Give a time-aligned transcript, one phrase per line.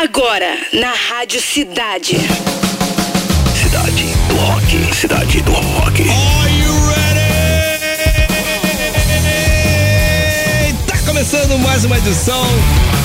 [0.00, 2.16] Agora, na Rádio Cidade.
[3.52, 4.94] Cidade do Rock.
[4.94, 6.02] Cidade do Rock.
[6.02, 7.18] Are you ready?
[10.86, 12.46] Tá começando mais uma edição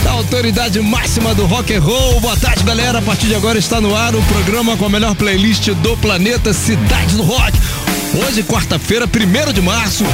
[0.04, 2.20] da autoridade máxima do rock and roll.
[2.20, 3.00] Boa tarde, galera.
[3.00, 6.54] A partir de agora está no ar o programa com a melhor playlist do planeta
[6.54, 7.58] Cidade do Rock.
[8.24, 10.06] Hoje, quarta-feira, 1 de março,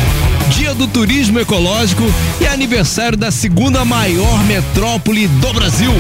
[0.60, 2.04] dia do turismo ecológico
[2.42, 5.94] e aniversário da segunda maior metrópole do Brasil,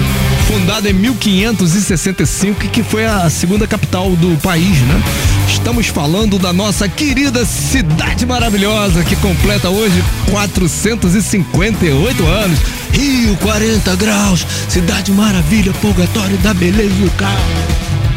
[0.50, 5.02] fundada em 1565 e que foi a segunda capital do país, né?
[5.48, 12.60] Estamos falando da nossa querida cidade maravilhosa que completa hoje 458 anos.
[12.91, 17.40] Rio 40 graus, cidade maravilha, purgatório da beleza do carro.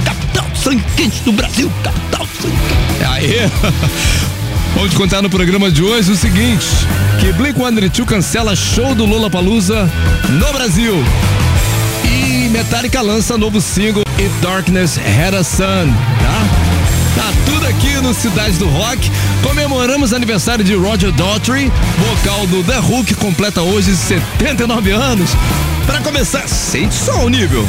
[0.04, 2.56] Capital sangue do Brasil, capital sangue
[2.98, 4.32] quente.
[4.74, 6.66] Vamos te contar no programa de hoje o seguinte:
[7.20, 9.90] que Blink-182 cancela show do Lola Palusa
[10.30, 10.94] no Brasil.
[12.04, 16.72] E Metallica lança novo single If Darkness Had a Sun, tá?
[17.14, 19.10] Tá tudo aqui no Cidade do Rock.
[19.42, 25.30] Comemoramos aniversário de Roger Daughtry, vocal do The que completa hoje 79 anos.
[25.86, 27.68] Para começar, sente só o nível.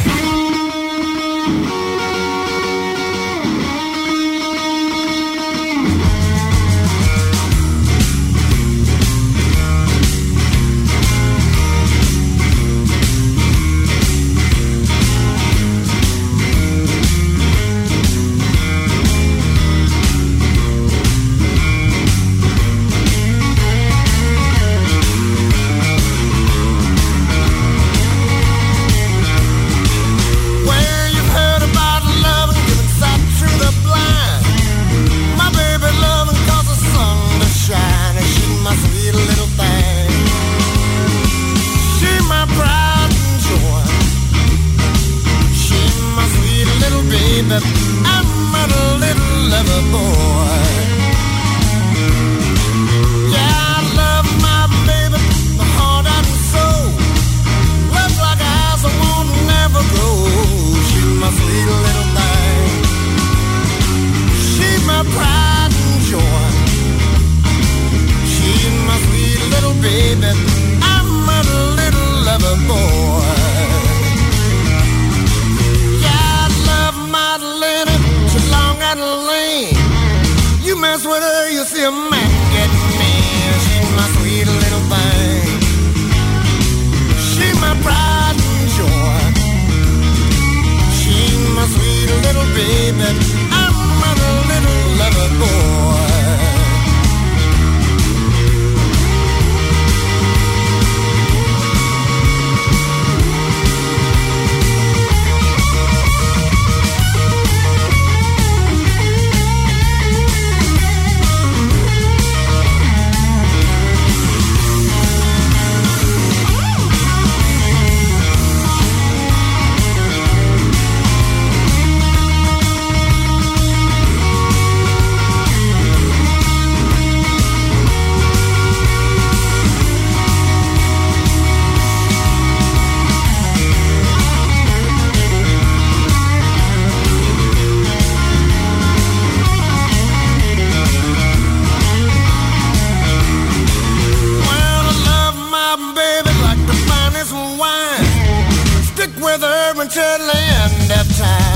[149.23, 151.52] With her until the end of time.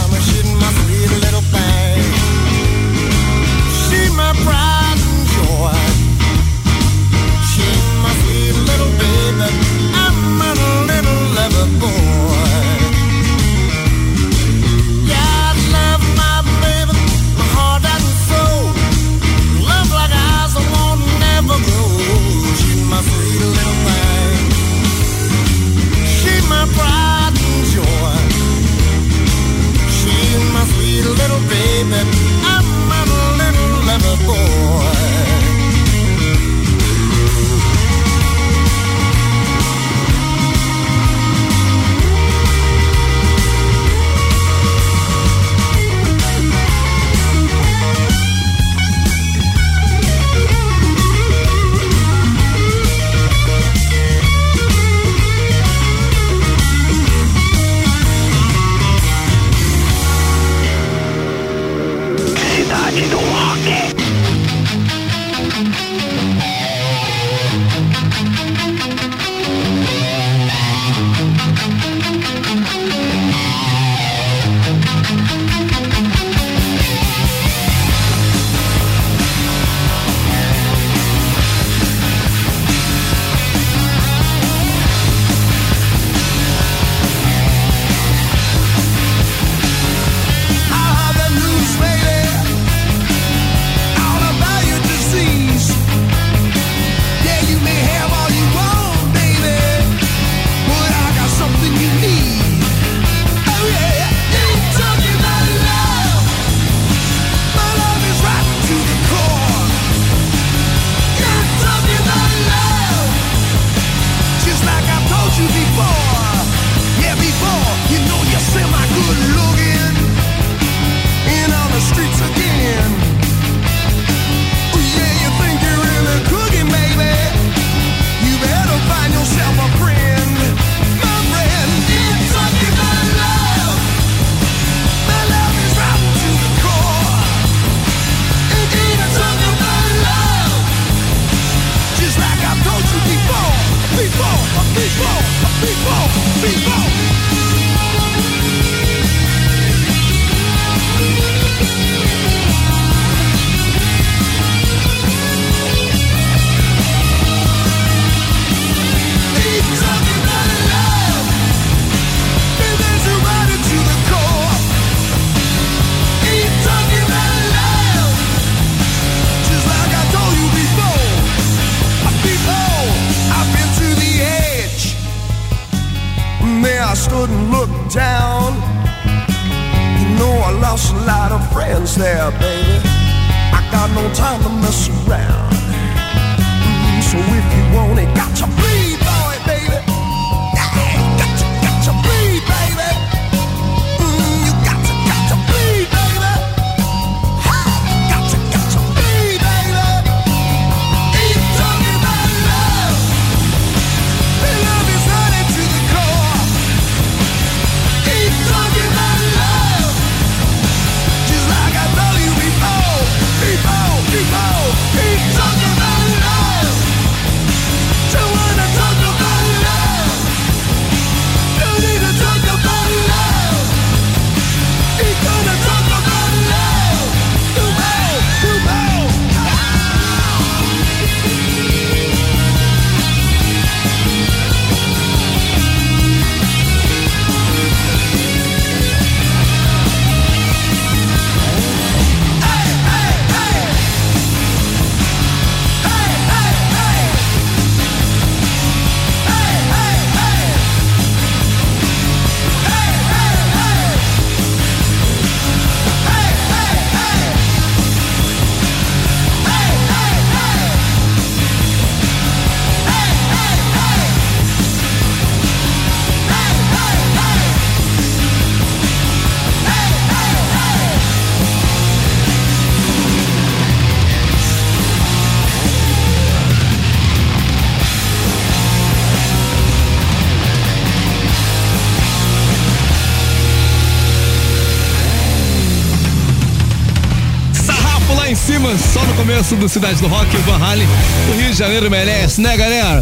[289.28, 290.88] Começo do Cidade do Rock, Van Halen.
[291.30, 293.02] O Rio de Janeiro merece, né, galera?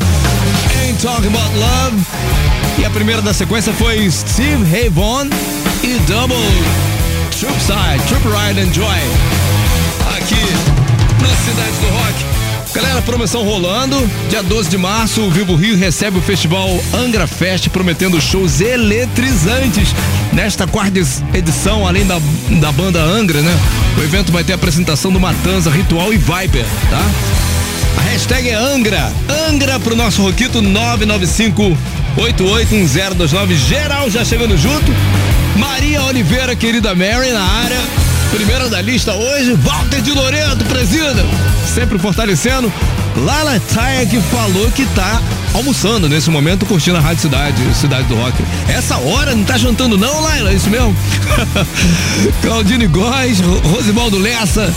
[0.81, 2.03] Ain't Talking About Love.
[2.79, 4.87] E a primeira da sequência foi Steve Ray
[5.83, 6.35] e Double
[7.39, 8.97] Troop Side, Troop Ride and Joy.
[10.17, 10.41] Aqui
[11.21, 12.35] na Cidade do Rock.
[12.73, 13.95] Galera, promoção rolando.
[14.27, 19.89] Dia 12 de março, o Vivo Rio recebe o festival Angra Fest, prometendo shows eletrizantes.
[20.33, 20.99] Nesta quarta
[21.33, 22.19] edição, além da,
[22.59, 23.57] da banda Angra, né?
[23.97, 27.05] O evento vai ter a apresentação do Matanza, Ritual e Viper, tá?
[27.97, 29.11] A hashtag é Angra.
[29.49, 31.77] Angra pro nosso Roquito 995
[32.17, 33.55] 881029.
[33.55, 34.91] Geral já chegando junto.
[35.55, 37.79] Maria Oliveira, querida Mary, na área.
[38.31, 40.94] Primeira da lista hoje, Walter de Loreto, presida.
[41.75, 42.71] Sempre fortalecendo.
[43.17, 45.21] Lala Taia que falou que tá
[45.53, 48.41] almoçando nesse momento, curtindo a Rádio Cidade, Cidade do Rock.
[48.69, 50.95] Essa hora não tá jantando não, Laila, é isso mesmo?
[52.41, 54.73] Claudine Góes, Rosibaldo Lessa,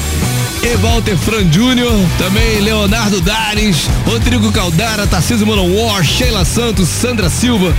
[0.61, 7.73] e Walter Fran Júnior, também Leonardo Dares, Rodrigo Caldara, Tarcísio Manowar, Sheila Santos, Sandra Silva,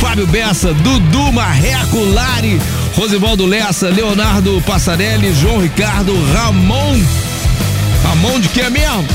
[0.00, 2.60] Fábio Bessa, Dudu Marreco, Lari,
[2.94, 7.29] Rosivaldo Lessa, Leonardo Passarelli, João Ricardo, Ramon.
[8.10, 9.06] Ramon de que é mesmo?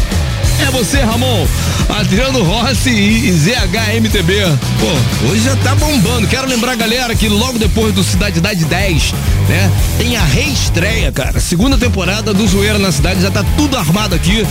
[0.65, 1.45] É você, Ramon.
[1.89, 4.35] Adriano Rossi e ZHMTB.
[4.79, 6.25] Pô, hoje já tá bombando.
[6.27, 9.13] Quero lembrar galera que logo depois do Cidade Idade 10,
[9.49, 9.69] né?
[9.97, 11.41] Tem a reestreia, cara.
[11.41, 13.21] Segunda temporada do Zoeira na Cidade.
[13.21, 14.47] Já tá tudo armado aqui.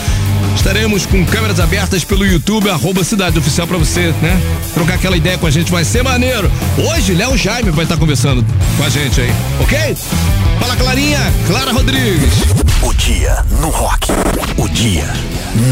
[0.54, 4.40] Estaremos com câmeras abertas pelo YouTube, arroba Cidade Oficial pra você, né?
[4.73, 6.50] Trocar aquela ideia com a gente vai ser maneiro.
[6.78, 8.44] Hoje, Léo Jaime vai estar conversando
[8.76, 9.30] com a gente aí,
[9.61, 9.96] ok?
[10.61, 11.20] Fala, Clarinha.
[11.46, 12.32] Clara Rodrigues.
[12.82, 14.08] O dia no rock.
[14.56, 15.06] O dia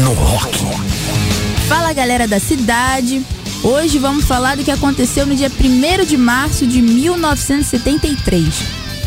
[0.03, 0.59] no rock.
[1.67, 3.23] Fala galera da cidade.
[3.63, 8.45] Hoje vamos falar do que aconteceu no dia 1 de março de 1973.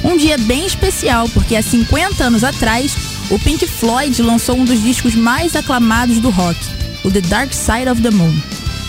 [0.02, 2.92] Um dia bem especial, porque há 50 anos atrás,
[3.30, 6.58] o Pink Floyd lançou um dos discos mais aclamados do rock,
[7.04, 8.34] o The Dark Side of the Moon.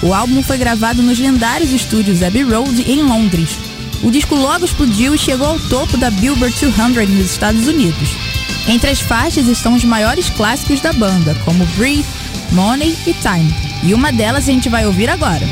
[0.03, 3.57] O álbum foi gravado nos lendários estúdios Abbey Road em Londres.
[4.03, 8.09] O disco logo explodiu e chegou ao topo da Billboard 200 nos Estados Unidos.
[8.67, 12.05] Entre as faixas estão os maiores clássicos da banda, como Breathe,
[12.51, 13.53] Money e Time.
[13.83, 15.47] E uma delas a gente vai ouvir agora.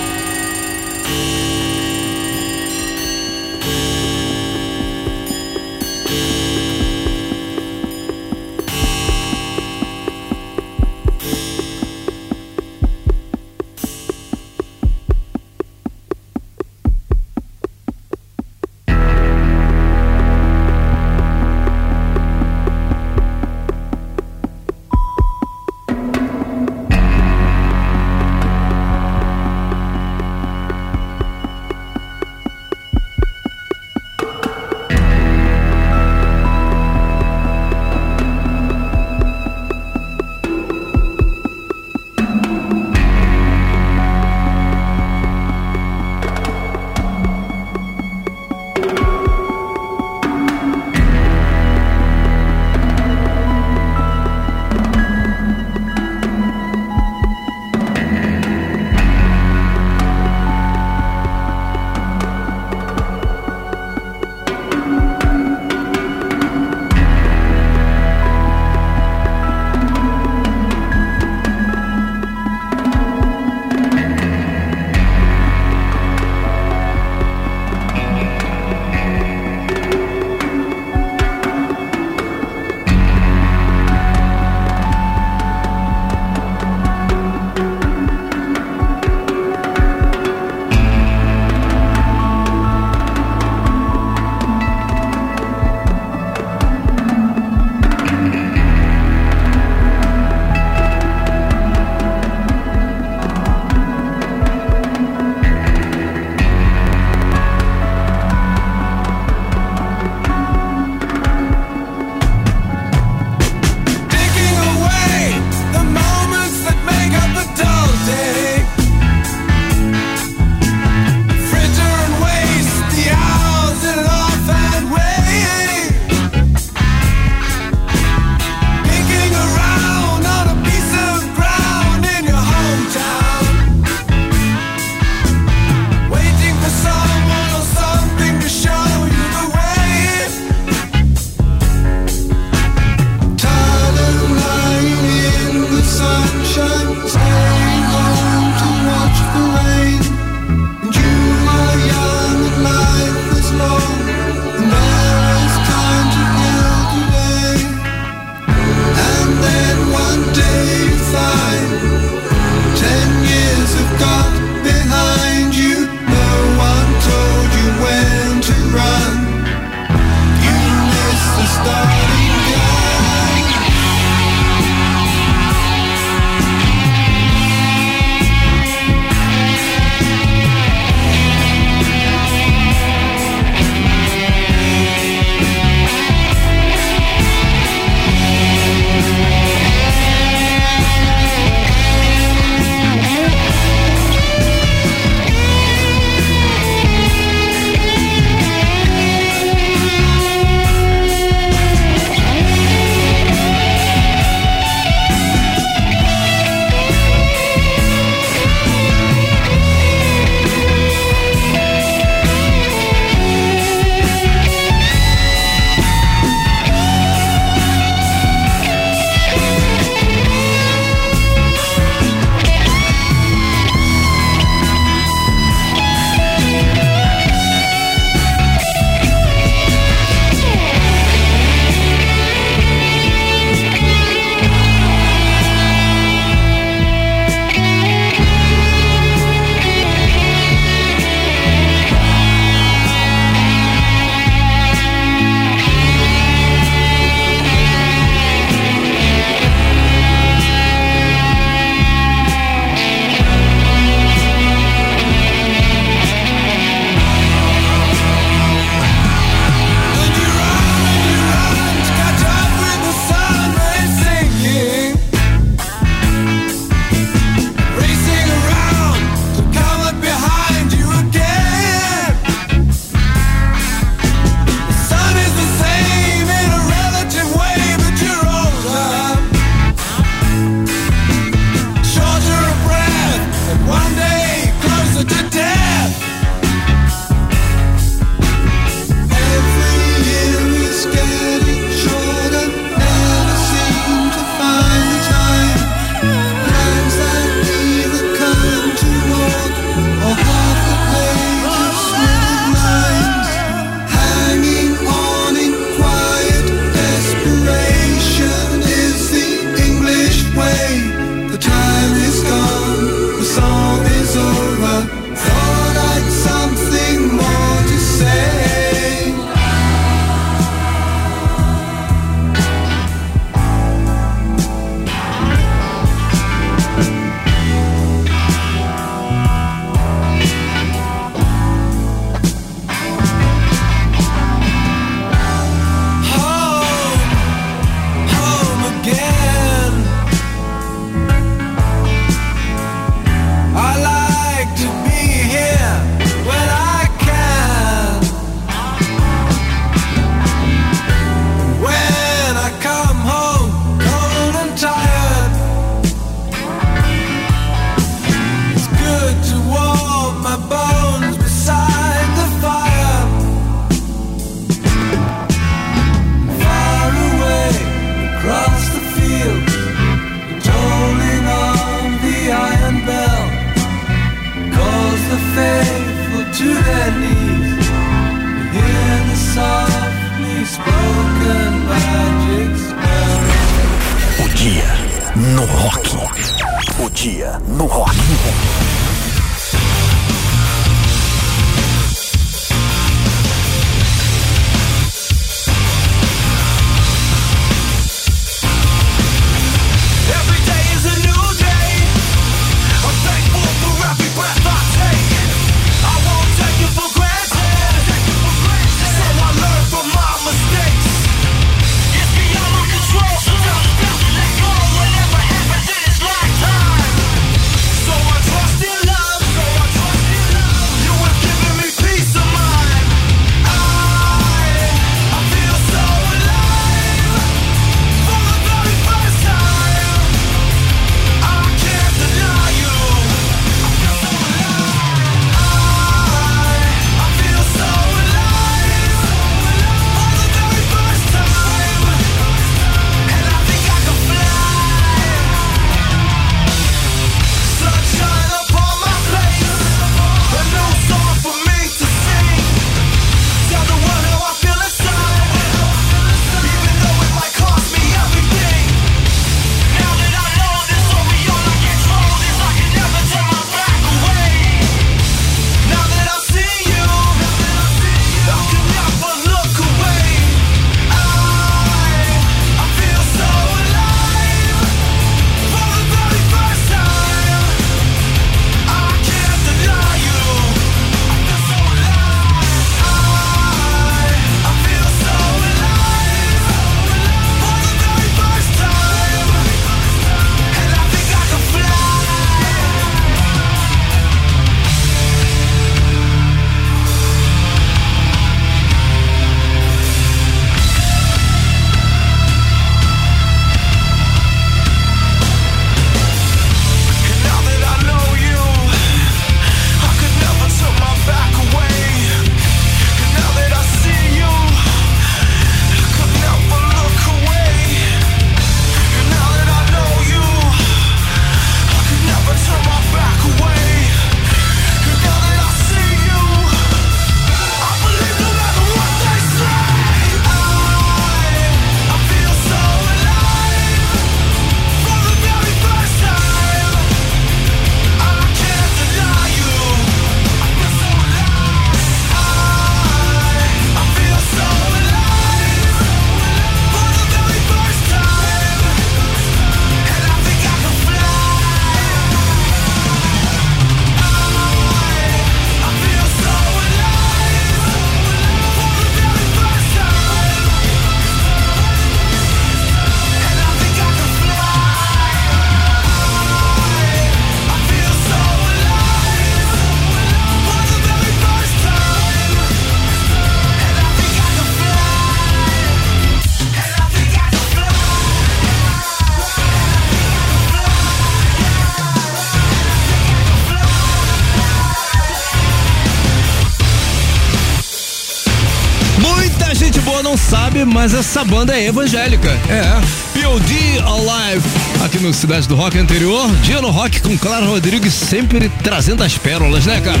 [590.88, 592.30] Mas essa banda é evangélica.
[592.48, 593.20] É.
[593.20, 594.42] POD Alive.
[594.82, 599.18] Aqui no Cidade do Rock anterior, Dia no Rock com Clara Rodrigues sempre trazendo as
[599.18, 600.00] pérolas, né, cara?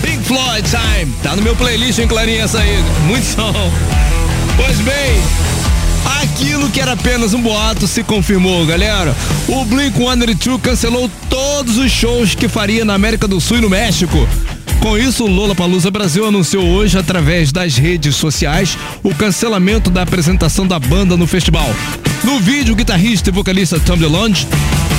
[0.00, 1.14] Pink Floyd Time.
[1.22, 2.82] Tá no meu playlist, hein, Clarinha, essa aí.
[3.06, 3.52] Muito som.
[4.56, 5.22] Pois bem,
[6.22, 9.14] Aquilo que era apenas um boato se confirmou, galera.
[9.48, 14.26] O Blink-182 cancelou todos os shows que faria na América do Sul e no México.
[14.84, 20.66] Com isso, o Lollapalooza Brasil anunciou hoje, através das redes sociais, o cancelamento da apresentação
[20.66, 21.74] da banda no festival.
[22.22, 24.46] No vídeo, o guitarrista e vocalista Tom DeLonge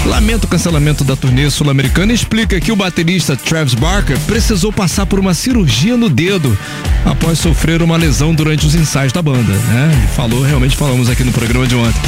[0.08, 5.06] lamenta o cancelamento da turnê sul-americana e explica que o baterista Travis Barker precisou passar
[5.06, 6.58] por uma cirurgia no dedo
[7.06, 10.10] após sofrer uma lesão durante os ensaios da banda, né?
[10.16, 12.02] Falou, realmente falamos aqui no programa de ontem.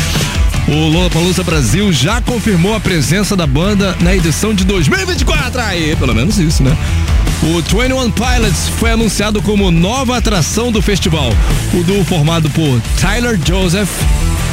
[0.68, 5.62] O Lollapalooza Brasil já confirmou a presença da banda na edição de 2024.
[5.62, 6.76] Aí, pelo menos isso, né?
[7.44, 11.30] O 21 Pilots foi anunciado como nova atração do festival.
[11.74, 13.90] O duo formado por Tyler Joseph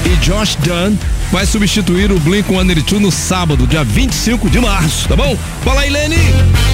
[0.05, 0.97] e Josh Dunn
[1.33, 5.37] vai substituir o Blink-182 no sábado, dia 25 de março, tá bom?
[5.65, 6.74] Fala aí, Lenny!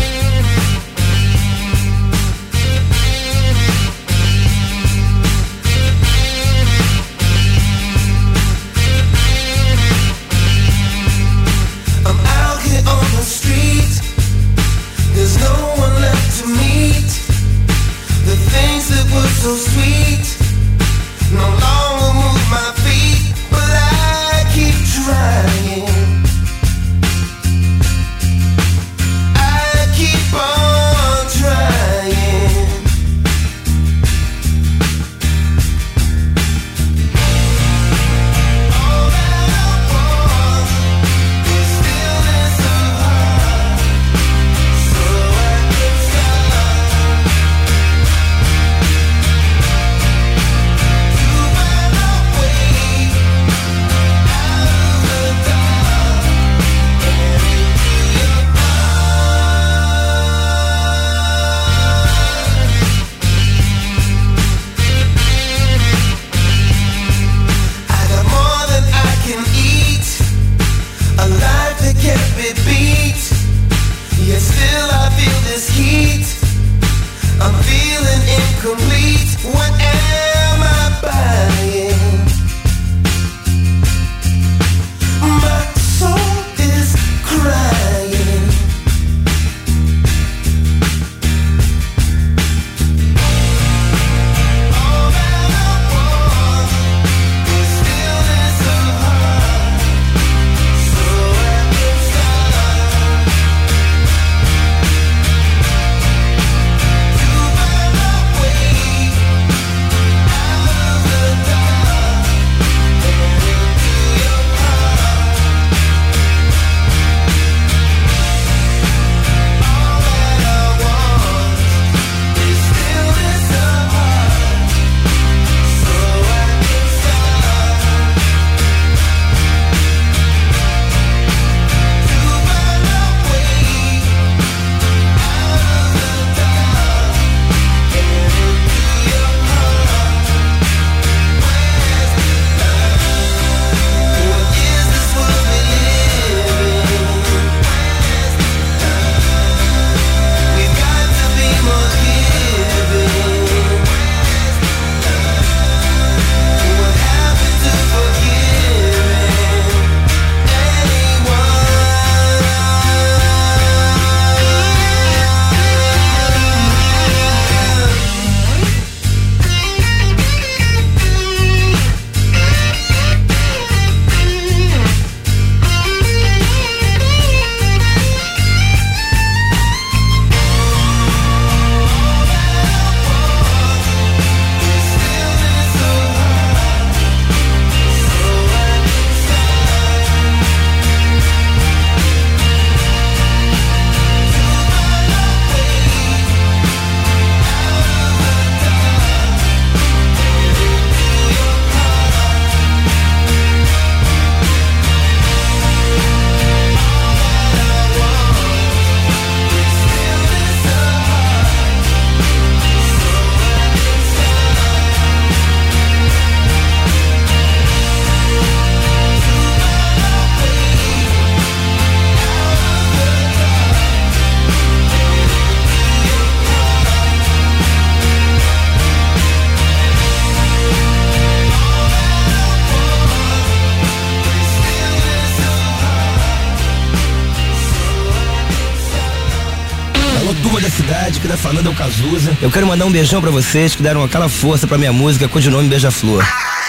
[240.70, 242.36] da cidade, que tá falando é o Cazuza.
[242.40, 245.38] Eu quero mandar um beijão para vocês que deram aquela força para minha música com
[245.38, 246.24] o nome Beija-Flor.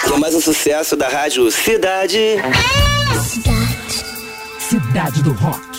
[0.08, 2.38] Com mais um sucesso da rádio Cidade.
[3.24, 4.06] Cidade.
[4.60, 5.70] Cidade do Rock.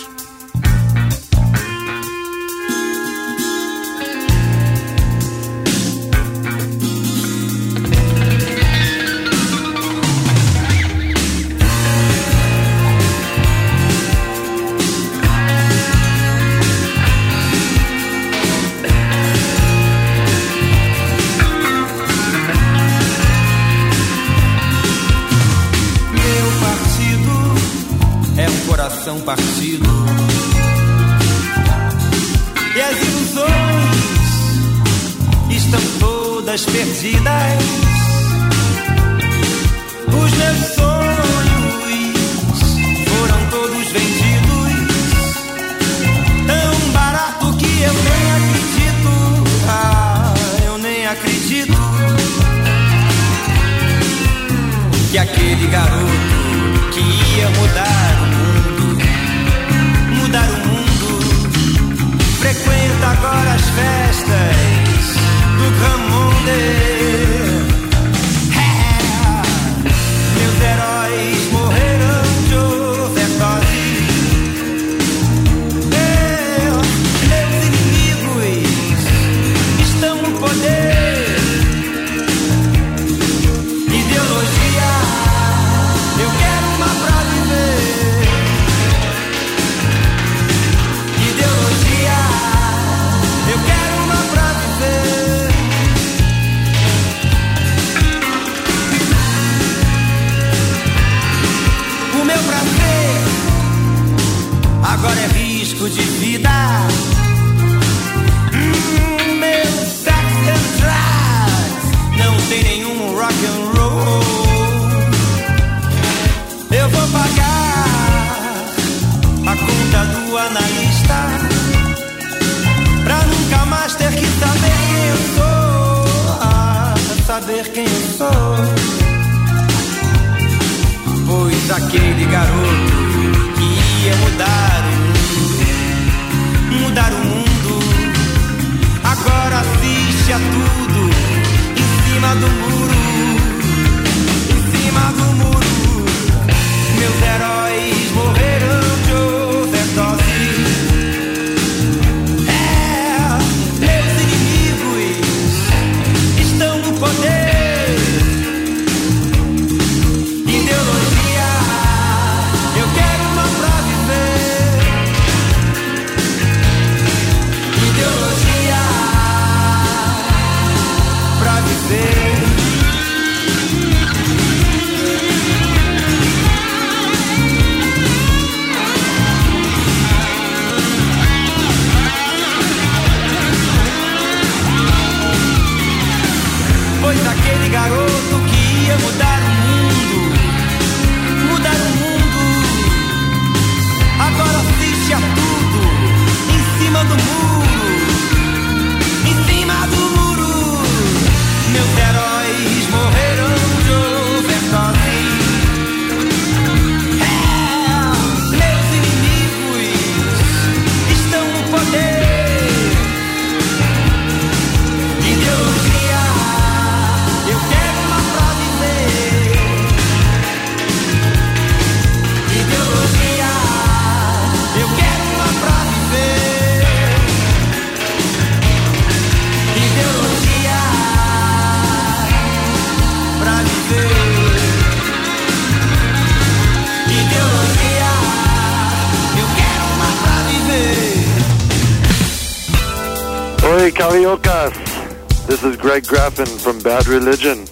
[245.63, 247.65] This is Greg Graffin from Bad Religion.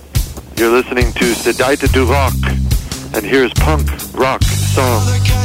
[0.56, 2.32] You're listening to Sedaita du Rock,
[3.13, 5.40] and here's punk rock song.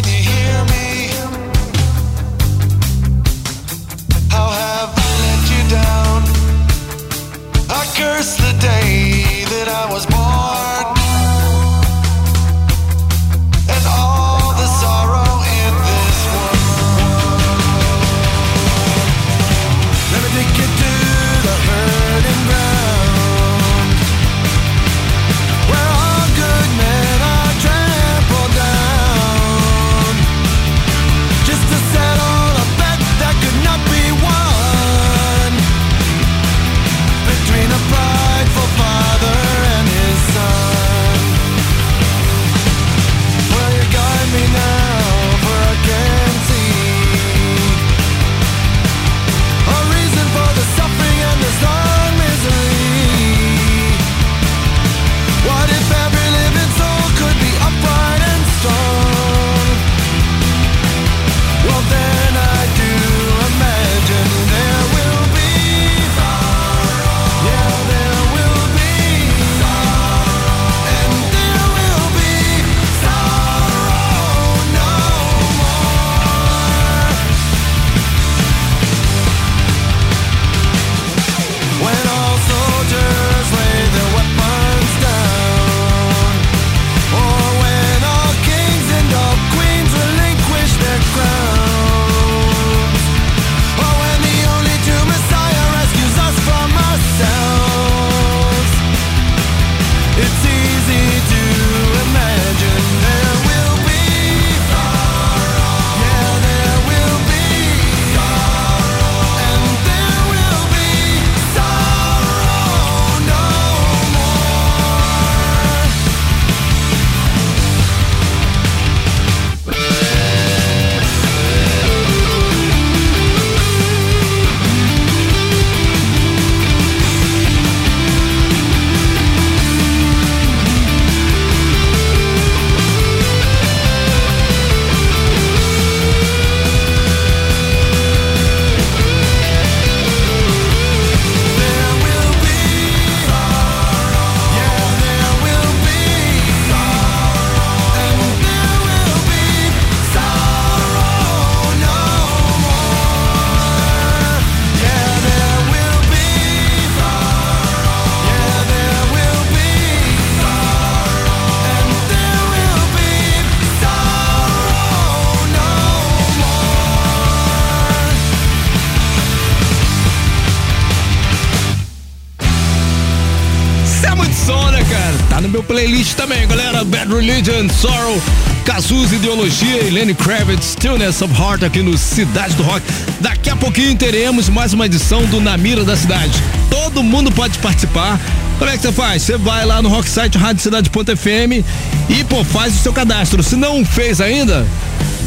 [177.16, 178.20] Religion, Sorrow,
[178.64, 182.83] Cazuza Ideologia e Lenny Kravitz, Stillness of Heart aqui no Cidade do Rock.
[183.20, 186.33] Daqui a pouquinho teremos mais uma edição do Na Mira da Cidade.
[186.68, 188.20] Todo mundo pode participar.
[188.59, 189.22] Como é que você faz?
[189.22, 191.64] Você vai lá no Rocksite Rádio Cidade.fm
[192.11, 193.42] e, pô, faz o seu cadastro.
[193.42, 194.66] Se não fez ainda,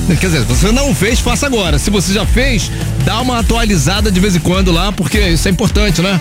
[0.07, 1.77] Quer dizer, se você não fez, faça agora.
[1.77, 2.71] Se você já fez,
[3.05, 6.19] dá uma atualizada de vez em quando lá, porque isso é importante, né?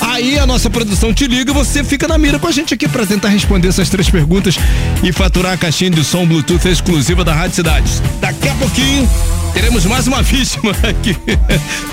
[0.00, 2.88] Aí a nossa produção te liga e você fica na mira com a gente aqui
[2.88, 4.56] para tentar responder essas três perguntas
[5.02, 8.02] e faturar a caixinha de som Bluetooth exclusiva da Rádio Cidades.
[8.20, 9.08] Daqui a pouquinho
[9.52, 11.16] teremos mais uma vítima aqui.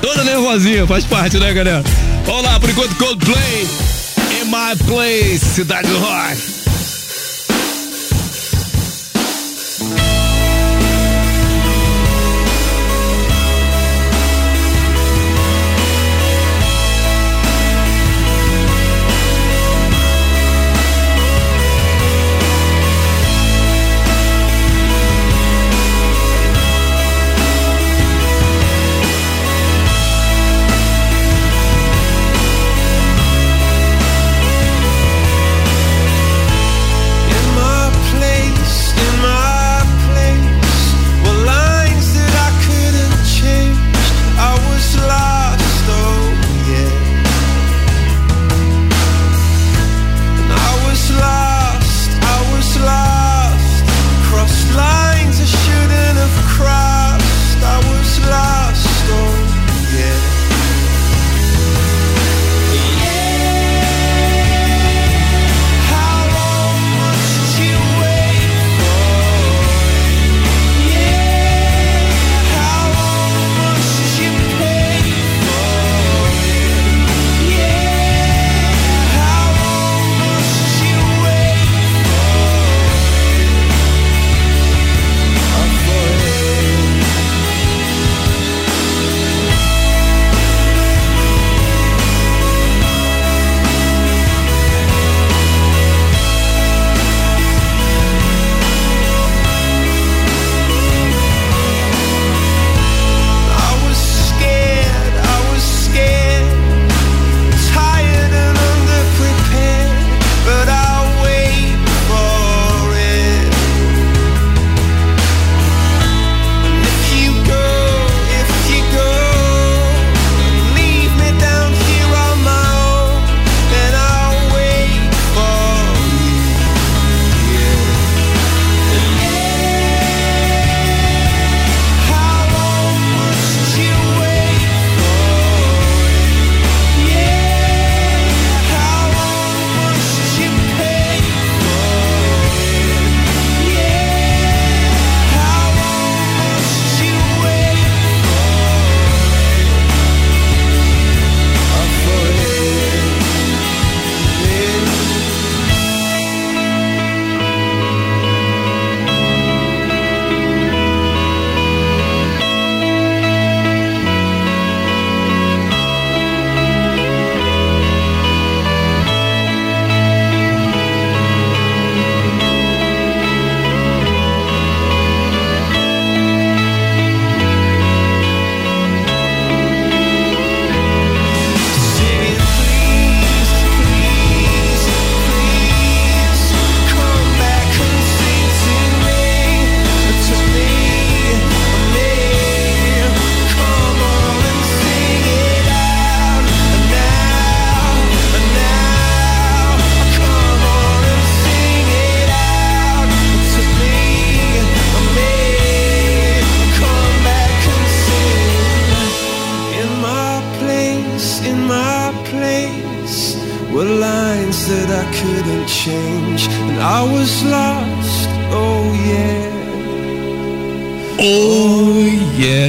[0.02, 1.84] Toda nervosinha, faz parte, né, galera?
[2.26, 3.68] Vamos lá, por enquanto, Coldplay.
[4.42, 6.57] In My Place, Cidade do Rock.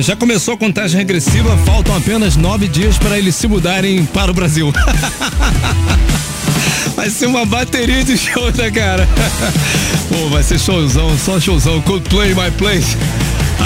[0.09, 4.35] Já começou a contagem regressiva, faltam apenas nove dias para eles se mudarem para o
[4.35, 4.73] Brasil.
[6.97, 9.07] Vai ser uma bateria de show, né, cara?
[10.09, 11.83] Pô, vai ser showzão, só showzão.
[11.83, 12.97] Coldplay My Place,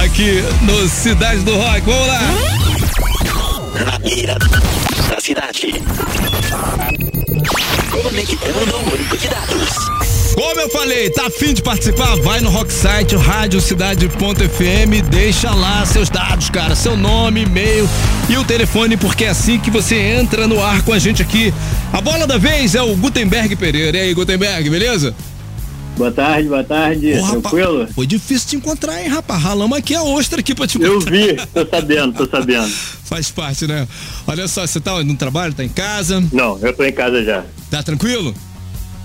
[0.02, 1.82] aqui no Cidade do Rock.
[1.82, 2.20] Vamos lá!
[3.86, 5.80] Na mira da cidade.
[7.88, 10.01] Conectando o único de dados.
[10.34, 12.16] Como eu falei, tá afim de participar?
[12.16, 17.88] Vai no Rocksite, radiocidade.fm, deixa lá seus dados, cara, seu nome, e-mail
[18.30, 21.52] e o telefone, porque é assim que você entra no ar com a gente aqui.
[21.92, 23.96] A bola da vez é o Gutenberg Pereira.
[23.98, 25.14] E aí, Gutenberg, beleza?
[25.98, 27.12] Boa tarde, boa tarde.
[27.12, 27.88] Ô, rapaz, Tranquilo?
[27.94, 29.42] Foi difícil te encontrar, hein, rapaz?
[29.42, 31.10] Ralamos aqui a ostra aqui pra te Eu encontrar.
[31.12, 32.72] vi, tô sabendo, tô sabendo.
[33.04, 33.86] Faz parte, né?
[34.26, 37.44] Olha só, você tá no trabalho, tá em casa, Não, eu tô em casa já.
[37.70, 38.34] tá tranquilo?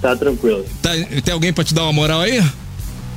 [0.01, 0.65] Tá tranquilo.
[0.81, 0.91] Tá,
[1.23, 2.43] tem alguém pra te dar uma moral aí?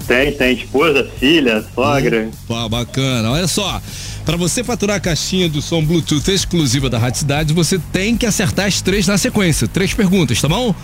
[0.07, 2.31] Tem, tem esposa, filha, sogra.
[2.49, 3.31] Pô, bacana.
[3.31, 3.81] Olha só,
[4.25, 8.27] pra você faturar a caixinha do som Bluetooth exclusiva da Rádio Cidade, você tem que
[8.27, 9.69] acertar as três na sequência.
[9.69, 10.75] Três perguntas, tá bom?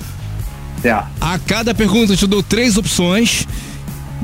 [0.80, 1.08] Certo.
[1.20, 3.48] A cada pergunta eu te dou três opções,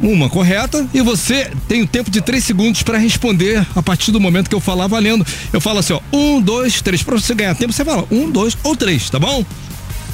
[0.00, 4.20] uma correta, e você tem o tempo de três segundos pra responder a partir do
[4.20, 5.26] momento que eu falar valendo.
[5.52, 7.02] Eu falo assim, ó, um, dois, três.
[7.02, 9.44] Pra você ganhar tempo, você fala um, dois ou três, tá bom?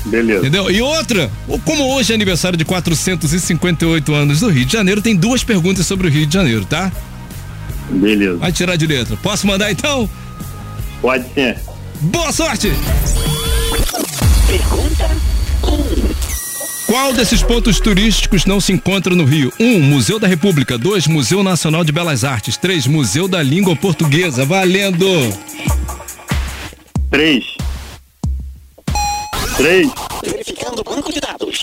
[0.07, 0.41] Beleza.
[0.41, 0.71] Entendeu?
[0.71, 1.31] E outra,
[1.65, 6.07] como hoje é aniversário de 458 anos do Rio de Janeiro, tem duas perguntas sobre
[6.07, 6.91] o Rio de Janeiro, tá?
[7.91, 8.37] Beleza.
[8.39, 9.17] Vai tirar de letra.
[9.17, 10.09] Posso mandar então?
[11.01, 11.57] Pode ser.
[12.01, 12.73] Boa sorte!
[16.87, 19.53] Qual desses pontos turísticos não se encontra no Rio?
[19.61, 19.65] 1.
[19.65, 20.79] Um, Museu da República.
[20.79, 21.07] 2.
[21.07, 22.57] Museu Nacional de Belas Artes.
[22.57, 22.87] 3.
[22.87, 24.47] Museu da Língua Portuguesa.
[24.47, 25.07] Valendo!
[27.11, 27.45] Três.
[29.59, 29.91] Três.
[30.25, 31.61] Verificando o banco de dados.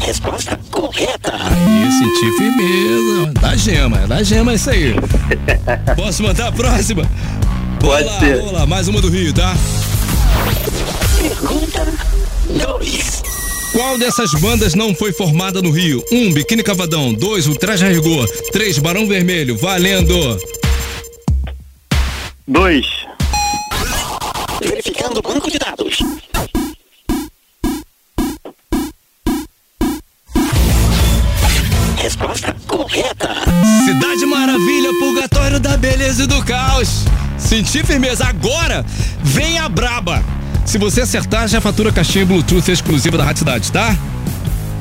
[0.00, 1.30] Resposta correta.
[1.34, 3.32] Aí, senti firmeza.
[3.38, 4.94] Da gema, é da gema isso aí.
[5.94, 7.02] Posso mandar a próxima?
[7.78, 8.36] Pode vamos lá, ser.
[8.38, 9.54] Vamos lá, mais uma do Rio, tá?
[11.20, 11.86] Pergunta
[12.48, 13.22] 2.
[13.72, 16.02] Qual dessas bandas não foi formada no Rio?
[16.10, 16.16] 1.
[16.16, 17.12] Um, Biquíni Cavadão.
[17.12, 17.46] 2.
[17.46, 18.26] O Traje a Rigor.
[18.52, 18.78] 3.
[18.78, 19.54] Barão Vermelho.
[19.58, 20.40] Valendo!
[22.50, 22.84] Dois.
[24.60, 25.98] Verificando o banco de dados.
[31.96, 33.28] Resposta correta.
[33.86, 37.04] Cidade Maravilha, Purgatório da Beleza e do Caos.
[37.38, 38.26] Senti firmeza.
[38.26, 38.84] Agora
[39.22, 40.20] vem a braba.
[40.66, 43.96] Se você acertar, já fatura a caixinha Bluetooth exclusiva da Rádio Cidade, tá?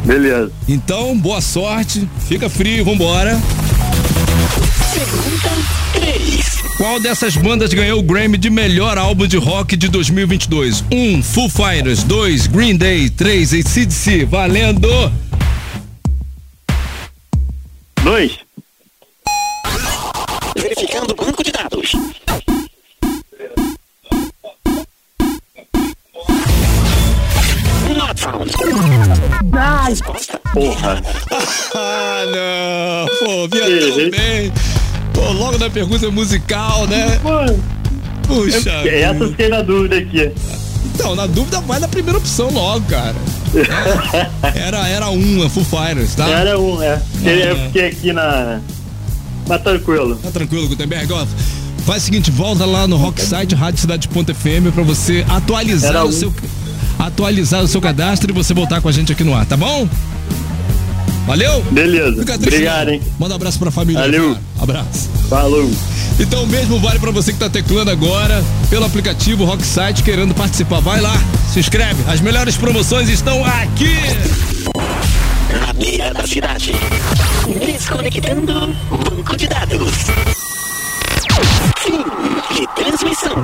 [0.03, 0.51] Beleza.
[0.67, 2.09] Então, boa sorte.
[2.27, 3.39] Fica frio, vambora.
[4.93, 5.49] Pergunta
[5.93, 6.59] 3.
[6.77, 10.83] Qual dessas bandas ganhou o Grammy de melhor álbum de rock de 2022?
[10.91, 10.95] 1.
[10.95, 12.03] Um, Foo Fighters.
[12.03, 12.47] 2.
[12.47, 13.09] Green Day.
[13.09, 13.53] 3.
[13.53, 14.25] ACDC.
[14.25, 14.87] Valendo!
[18.01, 18.39] Dois.
[20.55, 21.91] Verificando o banco de dados.
[28.19, 28.51] Found.
[29.87, 31.01] Resposta Porra.
[31.75, 33.07] Ah, não!
[33.25, 34.51] Pô, vinha tão bem.
[35.13, 37.19] Pô, logo na pergunta musical, né?
[37.23, 37.63] Mano,
[38.27, 38.69] Puxa.
[38.87, 40.31] essa eu fiquei na dúvida aqui.
[40.93, 43.15] Então, na dúvida, vai na primeira opção logo, cara.
[44.53, 46.27] É, Era, era uma, Full Fighters, tá?
[46.27, 47.01] Era um, é.
[47.23, 47.65] Eu Ah.
[47.67, 48.59] fiquei aqui na.
[49.47, 50.15] Mas tranquilo.
[50.17, 51.11] Tá tranquilo, Gutenberg?
[51.13, 51.25] Ó,
[51.85, 56.11] faz o seguinte, volta lá no Rocksite, radiocidade.fm pra você atualizar Era o um.
[56.11, 56.33] seu
[56.99, 59.87] atualizar o seu cadastro e você voltar com a gente aqui no ar, tá bom?
[61.25, 61.61] Valeu?
[61.71, 62.19] Beleza.
[62.19, 62.93] Fica triste, Obrigado, não.
[62.93, 63.01] hein?
[63.19, 64.01] Manda um abraço pra família.
[64.01, 64.33] Valeu.
[64.33, 64.41] cara.
[64.61, 65.09] Abraço.
[65.29, 65.71] Falou.
[66.19, 70.79] Então, mesmo vale pra você que tá teclando agora pelo aplicativo Rocksite querendo participar.
[70.81, 71.13] Vai lá,
[71.53, 72.03] se inscreve.
[72.11, 73.95] As melhores promoções estão aqui.
[75.65, 76.73] na beira da cidade.
[77.65, 79.93] Desconectando banco de dados.
[81.79, 82.03] Fim
[82.55, 83.35] de transmissão.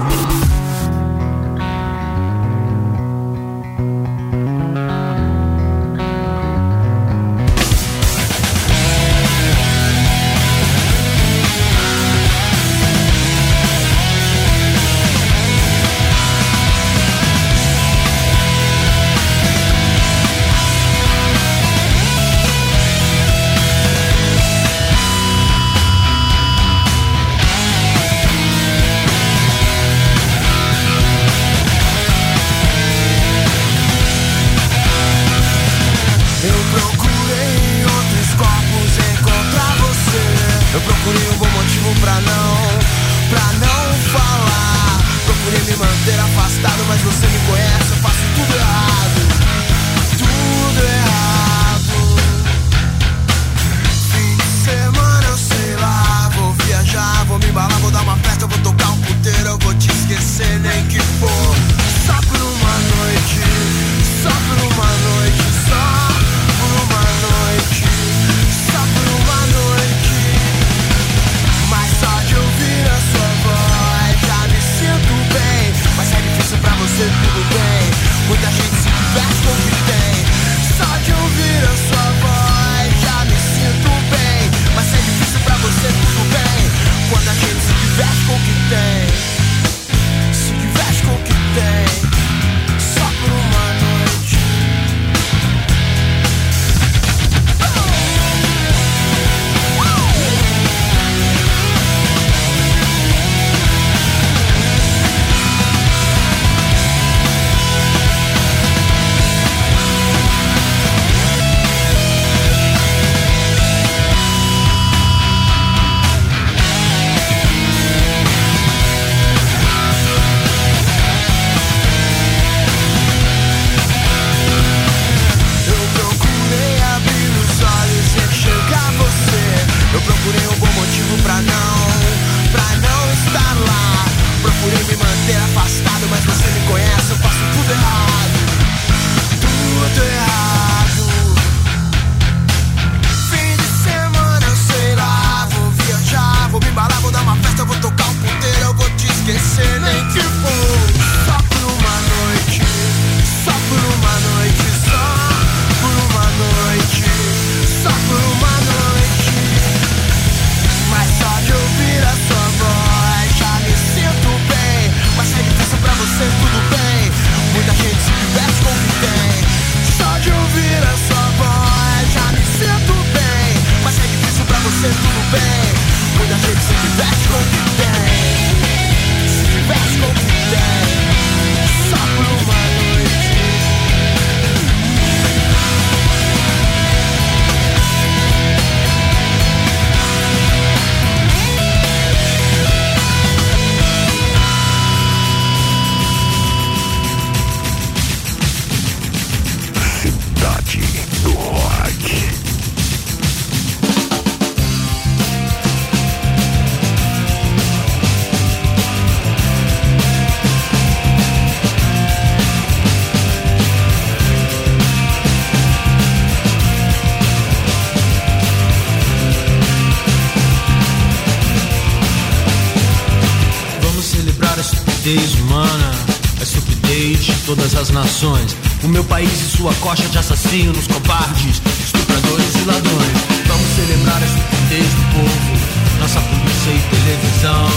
[229.15, 233.17] País e sua coxa de assassinos, cobardes, estupradores e ladrões.
[233.47, 237.69] Vamos celebrar a estupidez do povo, nossa polícia e televisão.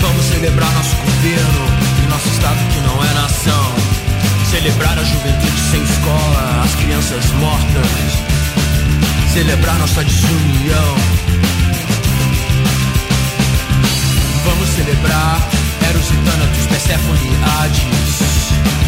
[0.00, 1.64] Vamos celebrar nosso governo
[2.02, 3.74] e nosso estado que não é nação.
[4.50, 7.90] Celebrar a juventude sem escola, as crianças mortas.
[9.34, 10.94] Celebrar nossa desunião.
[14.42, 15.48] Vamos celebrar
[15.86, 18.87] Eros e Thanatos, Persephone e Hades.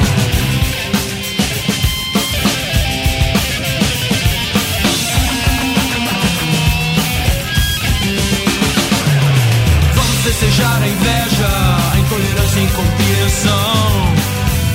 [10.41, 11.47] Festejar a inveja,
[11.93, 14.13] a intolerância e a incompreensão.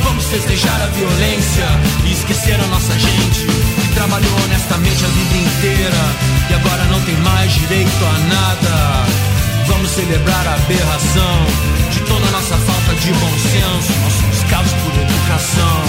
[0.05, 1.67] Vamos festejar a violência
[2.05, 6.05] e esquecer a nossa gente que trabalhou honestamente a vida inteira
[6.51, 9.07] e agora não tem mais direito a nada.
[9.67, 11.47] Vamos celebrar a aberração
[11.91, 15.83] de toda a nossa falta de bom senso, nossos descaso por educação.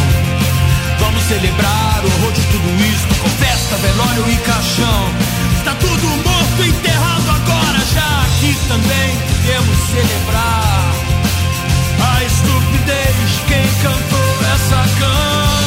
[0.99, 5.13] Vamos celebrar o horror de tudo isso com festa, velório e caixão.
[5.59, 7.06] Está tudo morto, enterrado agora,
[7.97, 10.93] já aqui também podemos celebrar
[12.15, 15.66] a estupidez de quem cantou essa canção.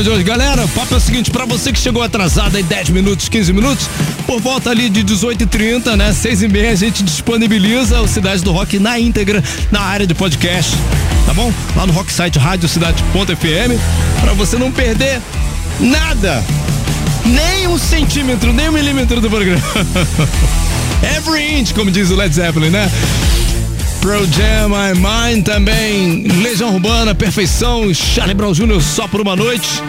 [0.00, 0.64] Programa de hoje, galera.
[0.64, 3.88] O papo é o seguinte, pra você que chegou atrasado aí 10 minutos, 15 minutos,
[4.26, 6.12] por volta ali de 18h30, né?
[6.12, 10.14] 6 e meia, a gente disponibiliza o Cidade do Rock na íntegra, na área de
[10.14, 10.74] podcast,
[11.26, 11.52] tá bom?
[11.76, 15.20] Lá no Rock Site Rádio Cidade.fm, pra você não perder
[15.78, 16.42] nada.
[17.24, 19.62] Nem um centímetro, nem um milímetro do programa.
[21.16, 22.90] Every inch, como diz o Led Zeppelin, né?
[24.00, 28.80] Pro Jam My Mind também, Legião Urbana, Perfeição, Charlie Brown Jr.
[28.80, 29.82] só por uma noite.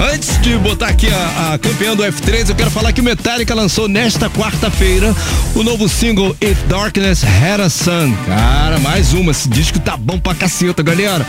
[0.00, 3.54] Antes de botar aqui a, a campeã do F3, eu quero falar que o Metallica
[3.54, 5.14] lançou nesta quarta-feira
[5.54, 8.14] o novo single If Darkness Had a Sun.
[8.24, 11.26] Cara, mais uma, esse disco tá bom pra caceta, galera.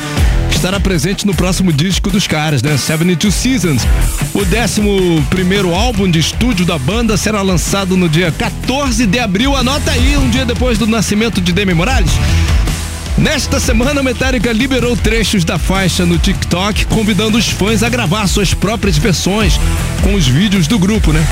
[0.51, 2.77] Estará presente no próximo disco dos caras, né?
[2.77, 3.81] 72 Seasons.
[4.33, 9.53] O 11 primeiro álbum de estúdio da banda será lançado no dia 14 de abril.
[9.53, 12.11] Anota aí, um dia depois do nascimento de Demi Morales.
[13.17, 18.53] Nesta semana, Metallica liberou trechos da faixa no TikTok, convidando os fãs a gravar suas
[18.53, 19.59] próprias versões
[20.01, 21.25] com os vídeos do grupo, né?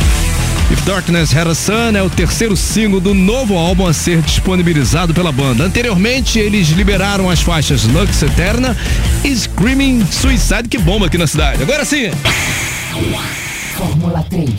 [0.72, 5.16] If Darkness Had a Sun é o terceiro single do novo álbum a ser disponibilizado
[5.16, 5.64] pela banda.
[5.64, 8.78] Anteriormente, eles liberaram as faixas Lux Eterna
[9.24, 11.64] e Screaming Suicide, que bomba aqui na cidade.
[11.64, 12.12] Agora sim!
[13.76, 14.50] Fórmula 3.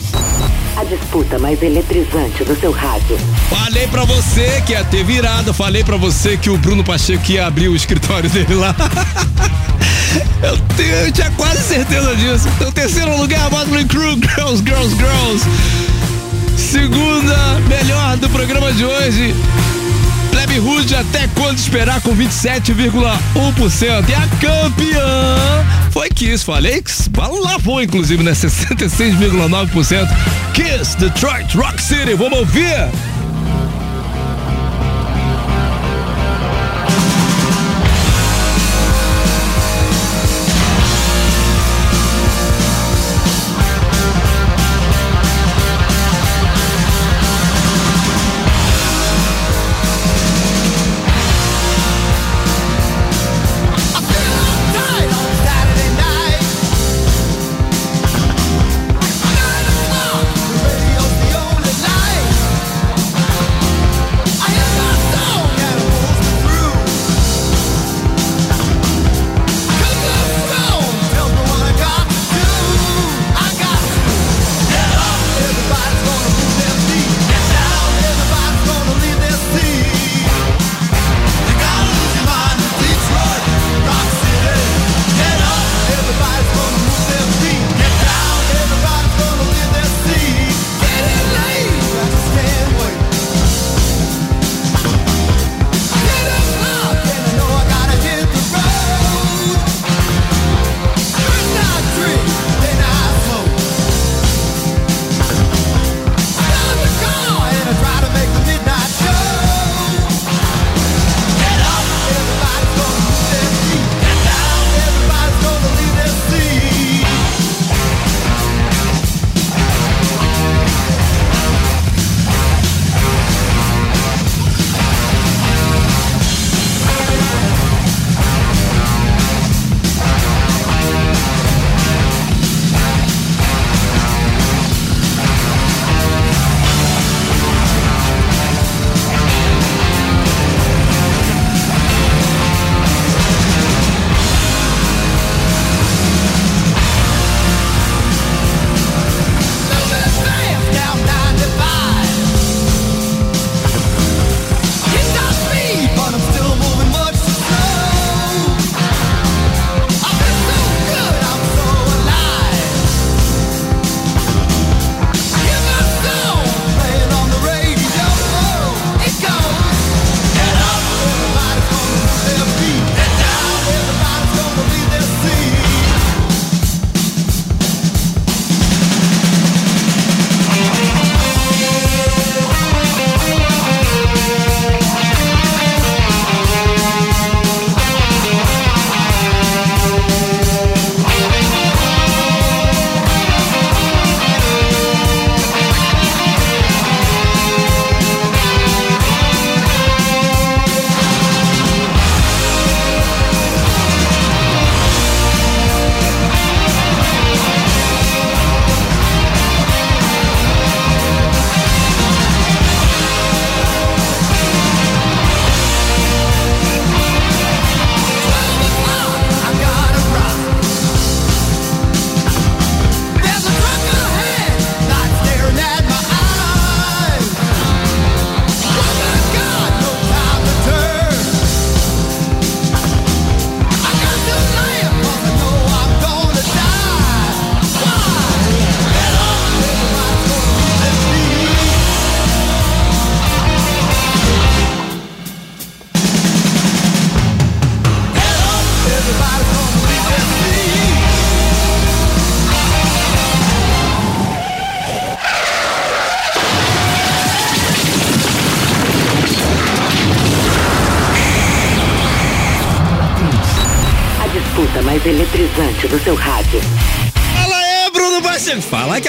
[0.81, 3.15] A disputa mais eletrizante do seu rádio.
[3.51, 7.45] Falei pra você que ia ter virado, falei pra você que o Bruno Pacheco ia
[7.45, 8.75] abrir o escritório dele lá.
[10.41, 12.47] Eu, tenho, eu tinha quase certeza disso.
[12.55, 15.45] Então, terceiro lugar, Motley Crue, Girls, Girls, Girls.
[16.57, 19.35] Segunda melhor do programa de hoje.
[20.59, 24.09] Rude até quando esperar com 27,1%.
[24.09, 26.91] E a campeã foi Kiss, falei que
[27.43, 28.31] lavou inclusive, né?
[28.35, 30.07] 66,9%.
[30.53, 32.89] Kiss, Detroit Rock City, vamos ouvir?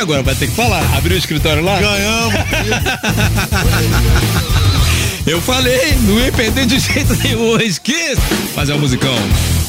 [0.03, 0.83] Agora vai ter que falar.
[0.97, 1.81] Abriu o escritório lá?
[1.81, 2.35] Ganhamos.
[5.25, 7.57] Eu falei, não ia perder de jeito nenhum.
[7.59, 8.21] Esqueça.
[8.55, 9.15] Fazer um musicão.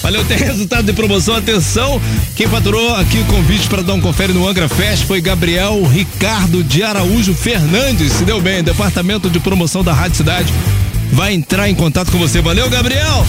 [0.01, 1.35] Valeu, tem resultado de promoção.
[1.35, 2.01] Atenção,
[2.35, 6.63] quem faturou aqui o convite para dar um confere no Angra Fest foi Gabriel Ricardo
[6.63, 8.13] de Araújo Fernandes.
[8.13, 10.51] Se deu bem, departamento de promoção da Rádio Cidade
[11.11, 12.41] vai entrar em contato com você.
[12.41, 13.23] Valeu, Gabriel!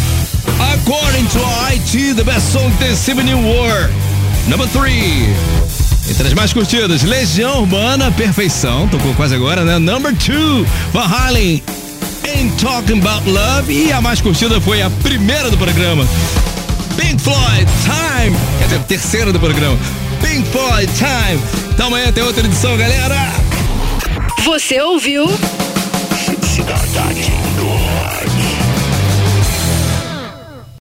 [0.74, 1.40] According to
[1.74, 3.90] IT, the best song this evening war.
[4.48, 5.28] Number three.
[6.14, 9.80] Entre as mais curtidas, Legião Urbana, Perfeição, tocou quase agora, né?
[9.80, 11.60] Number two, Van Halen,
[12.24, 13.72] Ain't Talking About Love.
[13.72, 16.06] E a mais curtida foi a primeira do programa.
[16.96, 18.36] Pink Floyd, Time.
[18.60, 19.76] Quer dizer, terceira do programa.
[20.22, 21.42] Pink Floyd, Time.
[21.72, 23.32] Então amanhã tem outra edição, galera.
[24.44, 25.26] Você ouviu